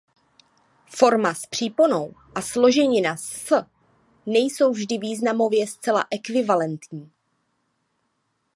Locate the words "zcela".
5.67-6.05